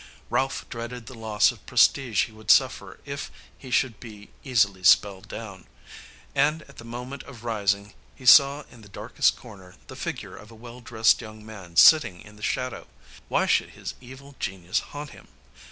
Ralph 0.31 0.67
dreaded 0.67 1.05
the 1.05 1.13
loss 1.13 1.51
of 1.51 1.63
prestige 1.67 2.25
he 2.25 2.31
would 2.31 2.49
suffer 2.49 2.99
if 3.05 3.29
he 3.55 3.69
should 3.69 3.99
be 3.99 4.31
easily 4.43 4.81
spelled 4.83 5.27
down. 5.27 5.67
And 6.33 6.63
at 6.63 6.77
the 6.79 6.83
moment 6.83 7.21
of 7.25 7.43
rising 7.43 7.93
he 8.15 8.25
saw 8.25 8.63
in 8.71 8.81
the 8.81 8.89
darkest 8.89 9.35
corner 9.35 9.75
the 9.85 9.95
figure 9.95 10.35
of 10.35 10.49
a 10.49 10.55
well 10.55 10.81
dressed 10.81 11.21
young 11.21 11.45
man 11.45 11.75
sitting 11.75 12.19
in 12.21 12.35
the 12.35 12.41
shadow. 12.41 12.87
Why 13.27 13.45
should 13.45 13.77
his 13.77 13.93
evil 14.01 14.33
genius 14.39 14.79
haunt 14.79 15.11
him? 15.11 15.27